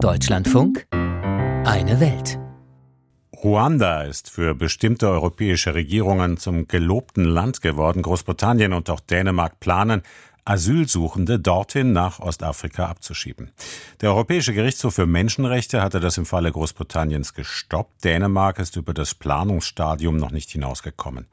[0.00, 2.38] Deutschlandfunk Eine Welt.
[3.42, 8.02] Ruanda ist für bestimmte europäische Regierungen zum gelobten Land geworden.
[8.02, 10.02] Großbritannien und auch Dänemark planen,
[10.44, 13.50] Asylsuchende dorthin nach Ostafrika abzuschieben.
[14.00, 18.04] Der Europäische Gerichtshof für Menschenrechte hatte das im Falle Großbritanniens gestoppt.
[18.04, 21.26] Dänemark ist über das Planungsstadium noch nicht hinausgekommen.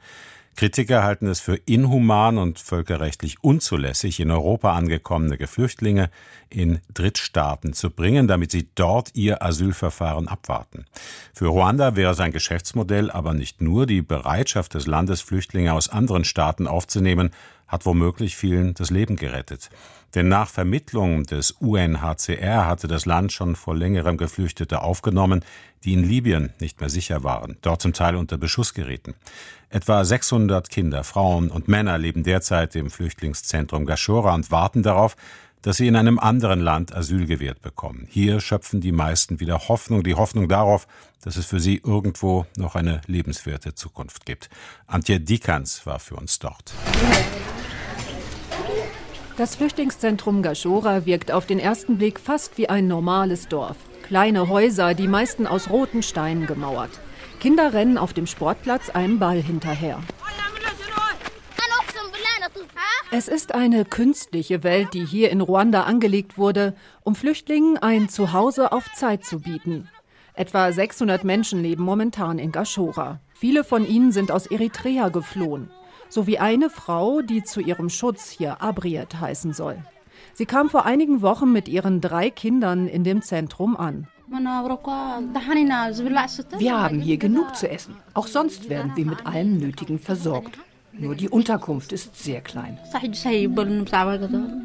[0.56, 6.10] Kritiker halten es für inhuman und völkerrechtlich unzulässig, in Europa angekommene Geflüchtlinge
[6.50, 10.86] in Drittstaaten zu bringen, damit sie dort ihr Asylverfahren abwarten.
[11.34, 13.86] Für Ruanda wäre es ein Geschäftsmodell, aber nicht nur.
[13.86, 17.32] Die Bereitschaft des Landes, Flüchtlinge aus anderen Staaten aufzunehmen,
[17.68, 19.70] hat womöglich vielen das Leben gerettet.
[20.14, 25.44] Denn nach Vermittlung des UNHCR hatte das Land schon vor längerem Geflüchtete aufgenommen,
[25.84, 29.14] die in Libyen nicht mehr sicher waren, dort zum Teil unter Beschuss gerieten.
[29.70, 35.16] Etwa 600 Kinder, Frauen und Männer leben derzeit im Flüchtlingszentrum Gashora und warten darauf,
[35.62, 38.08] dass sie in einem anderen Land Asyl gewährt bekommen.
[38.10, 40.88] Hier schöpfen die meisten wieder Hoffnung, die Hoffnung darauf,
[41.24, 44.50] dass es für sie irgendwo noch eine lebenswerte Zukunft gibt.
[44.86, 46.74] Antje Dikans war für uns dort.
[49.38, 53.76] Das Flüchtlingszentrum Gashora wirkt auf den ersten Blick fast wie ein normales Dorf.
[54.04, 56.92] Kleine Häuser, die meisten aus roten Steinen gemauert.
[57.42, 60.00] Kinder rennen auf dem Sportplatz einem Ball hinterher.
[63.12, 68.72] Es ist eine künstliche Welt, die hier in Ruanda angelegt wurde, um Flüchtlingen ein Zuhause
[68.72, 69.90] auf Zeit zu bieten.
[70.34, 73.20] Etwa 600 Menschen leben momentan in Gashora.
[73.34, 75.70] Viele von ihnen sind aus Eritrea geflohen
[76.10, 79.78] sowie eine Frau, die zu ihrem Schutz hier Abriet heißen soll.
[80.34, 84.08] Sie kam vor einigen Wochen mit ihren drei Kindern in dem Zentrum an.
[86.58, 87.96] Wir haben hier genug zu essen.
[88.14, 90.58] Auch sonst werden wir mit allem Nötigen versorgt.
[90.98, 92.80] Nur die Unterkunft ist sehr klein.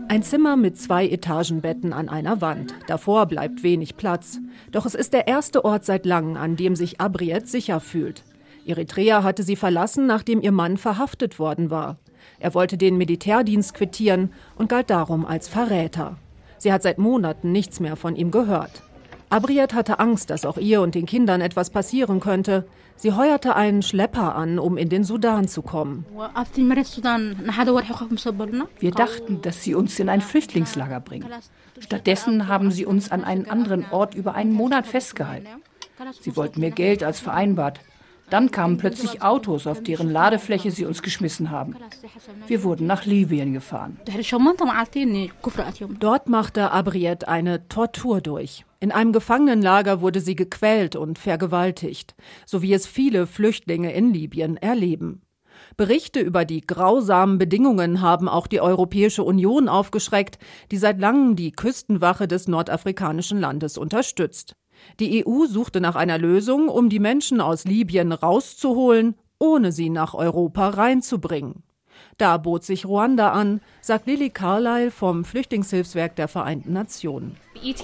[0.08, 2.72] Ein Zimmer mit zwei Etagenbetten an einer Wand.
[2.86, 4.38] Davor bleibt wenig Platz.
[4.70, 8.22] Doch es ist der erste Ort seit langem, an dem sich Abriet sicher fühlt.
[8.66, 11.98] Eritrea hatte sie verlassen, nachdem ihr Mann verhaftet worden war.
[12.39, 16.17] Er wollte den Militärdienst quittieren und galt darum als Verräter.
[16.58, 18.83] Sie hat seit Monaten nichts mehr von ihm gehört.
[19.30, 22.67] Abriet hatte Angst, dass auch ihr und den Kindern etwas passieren könnte.
[22.96, 26.05] Sie heuerte einen Schlepper an, um in den Sudan zu kommen.
[28.80, 31.29] Wir dachten, dass sie uns in ein Flüchtlingslager bringen.
[31.79, 35.48] Stattdessen haben sie uns an einen anderen Ort über einen Monat festgehalten.
[36.20, 37.80] Sie wollten mehr Geld als vereinbart.
[38.30, 41.77] Dann kamen plötzlich Autos, auf deren Ladefläche sie uns geschmissen haben.
[42.46, 43.98] Wir wurden nach Libyen gefahren.
[45.98, 48.64] Dort machte Abriet eine Tortur durch.
[48.79, 52.14] In einem Gefangenenlager wurde sie gequält und vergewaltigt,
[52.46, 55.23] so wie es viele Flüchtlinge in Libyen erleben.
[55.77, 60.39] Berichte über die grausamen Bedingungen haben auch die Europäische Union aufgeschreckt,
[60.70, 64.55] die seit langem die Küstenwache des nordafrikanischen Landes unterstützt.
[64.98, 70.14] Die EU suchte nach einer Lösung, um die Menschen aus Libyen rauszuholen, ohne sie nach
[70.14, 71.63] Europa reinzubringen.
[72.18, 77.36] Da bot sich Ruanda an, sagt Lily Carlyle vom Flüchtlingshilfswerk der Vereinten Nationen.
[77.63, 77.74] E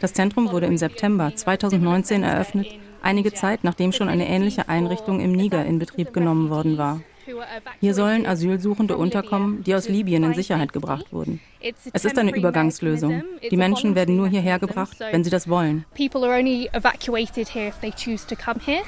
[0.00, 2.66] das Zentrum wurde im September 2019 eröffnet,
[3.02, 7.00] einige Zeit nachdem schon eine ähnliche Einrichtung im Niger in Betrieb genommen worden war.
[7.80, 11.40] Hier sollen Asylsuchende unterkommen, die aus Libyen in Sicherheit gebracht wurden.
[11.92, 13.22] Es ist eine Übergangslösung.
[13.50, 15.84] Die Menschen werden nur hierher gebracht, wenn sie das wollen.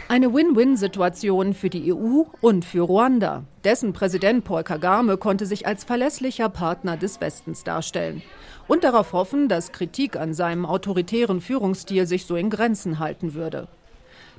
[0.08, 3.44] Eine Win-Win-Situation für die EU und für Ruanda.
[3.62, 8.22] Dessen Präsident Paul Kagame konnte sich als verlässlicher Partner des Westens darstellen
[8.66, 13.68] und darauf hoffen, dass Kritik an seinem autoritären Führungsstil sich so in Grenzen halten würde.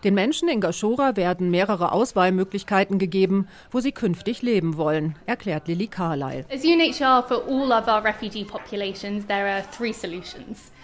[0.06, 5.88] Den Menschen in Gashora werden mehrere Auswahlmöglichkeiten gegeben, wo sie künftig leben wollen, erklärt Lily
[5.88, 6.46] Carlyle.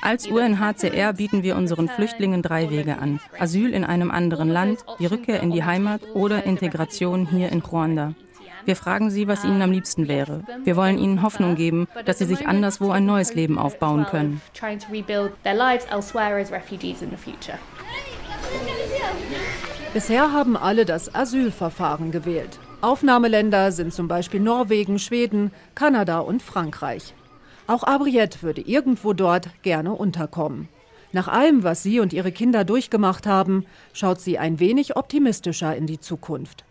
[0.02, 3.20] Als UNHCR bieten wir unseren Flüchtlingen drei Wege an.
[3.38, 8.16] Asyl in einem anderen Land, die Rückkehr in die Heimat oder Integration hier in Ruanda.
[8.66, 10.44] Wir fragen sie, was ihnen am liebsten wäre.
[10.64, 14.42] Wir wollen ihnen Hoffnung geben, dass sie sich anderswo ein neues Leben aufbauen können.
[19.94, 22.60] Bisher haben alle das Asylverfahren gewählt.
[22.80, 27.14] Aufnahmeländer sind zum Beispiel Norwegen, Schweden, Kanada und Frankreich.
[27.68, 30.70] Auch Abriette würde irgendwo dort gerne unterkommen.
[31.14, 35.86] Nach allem, was sie und ihre Kinder durchgemacht haben, schaut sie ein wenig optimistischer in
[35.86, 36.64] die Zukunft.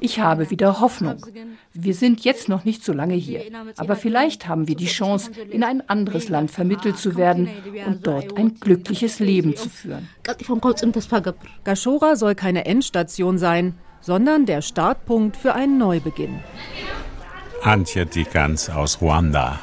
[0.00, 1.26] Ich habe wieder Hoffnung.
[1.74, 3.42] Wir sind jetzt noch nicht so lange hier,
[3.76, 7.50] aber vielleicht haben wir die Chance, in ein anderes Land vermittelt zu werden
[7.86, 10.08] und dort ein glückliches Leben zu führen.
[11.64, 16.40] Gashora soll keine Endstation sein, sondern der Startpunkt für einen Neubeginn.
[17.62, 19.58] Antje Dickerns aus Ruanda.